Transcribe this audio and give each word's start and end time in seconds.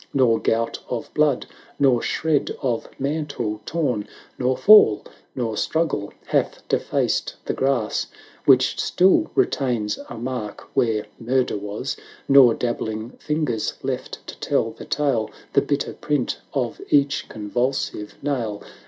]LARA 0.15 0.25
403 0.25 0.25
Nor 0.25 0.39
gout 0.59 0.79
of 0.89 1.13
blood, 1.13 1.45
nor 1.77 2.01
shred 2.01 2.57
of 2.63 2.89
mantle 2.97 3.61
torn; 3.67 4.07
Nor 4.39 4.57
fall 4.57 5.03
nor 5.35 5.55
struggle 5.55 6.11
hath 6.25 6.67
defaced 6.67 7.35
the 7.45 7.53
grass, 7.53 8.07
Which 8.45 8.81
still 8.81 9.29
retains 9.35 9.99
a 10.09 10.17
mark 10.17 10.61
where 10.75 11.05
Mur 11.19 11.43
der 11.43 11.57
was; 11.57 11.97
Nor 12.27 12.55
dabbling 12.55 13.11
fingers 13.19 13.73
left 13.83 14.25
to 14.25 14.35
tell 14.39 14.71
the 14.71 14.85
tale, 14.85 15.27
760 15.53 15.53
The 15.53 15.61
bitter 15.67 15.93
print 15.93 16.39
of 16.51 16.81
each 16.89 17.29
convulsive 17.29 18.15
nail. 18.23 18.63